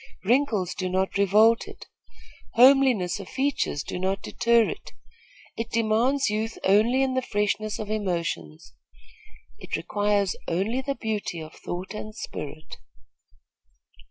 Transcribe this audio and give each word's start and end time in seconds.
Wrinkles 0.23 0.73
do 0.73 0.89
not 0.89 1.15
revolt 1.19 1.67
it. 1.67 1.85
Homeliness 2.55 3.19
of 3.19 3.29
features 3.29 3.83
do 3.83 3.99
not 3.99 4.23
deter 4.23 4.63
it. 4.67 4.93
It 5.57 5.69
demands 5.69 6.27
youth 6.27 6.57
only 6.63 7.03
in 7.03 7.13
the 7.13 7.21
freshness 7.21 7.77
of 7.77 7.91
emotions. 7.91 8.73
It 9.59 9.75
requires 9.75 10.35
only 10.47 10.81
the 10.81 10.95
beauty 10.95 11.39
of 11.39 11.53
thought 11.53 11.93
and 11.93 12.15
spirit. 12.15 12.77